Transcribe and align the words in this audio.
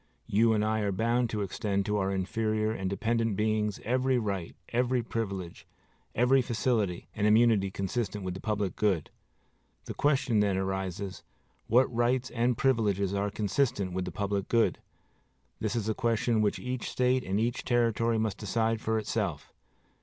You 0.25 0.53
and 0.53 0.65
I 0.65 0.79
are 0.79 0.91
bound 0.91 1.29
to 1.29 1.43
extend 1.43 1.85
to 1.85 1.97
our 1.97 2.09
inferior 2.11 2.71
and 2.71 2.89
dependent 2.89 3.35
beings 3.35 3.79
every 3.83 4.17
right, 4.17 4.55
every 4.69 5.03
privilege, 5.03 5.67
every 6.15 6.41
facility 6.41 7.07
and 7.15 7.27
immunity 7.27 7.69
consistent 7.69 8.23
with 8.23 8.33
the 8.33 8.39
public 8.39 8.75
good. 8.75 9.11
The 9.85 9.93
question 9.93 10.39
then 10.39 10.57
arises, 10.57 11.21
What 11.67 11.85
rights 11.95 12.31
and 12.31 12.57
privileges 12.57 13.13
are 13.13 13.29
consistent 13.29 13.93
with 13.93 14.05
the 14.05 14.11
public 14.11 14.47
good? 14.49 14.79
This 15.59 15.75
is 15.75 15.87
a 15.87 15.93
question 15.93 16.41
which 16.41 16.57
each 16.57 16.89
State 16.89 17.23
and 17.23 17.39
each 17.39 17.63
Territory 17.63 18.17
must 18.17 18.39
decide 18.39 18.81
for 18.81 18.97
itself. 18.97 19.53